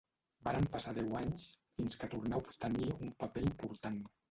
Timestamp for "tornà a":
2.15-2.43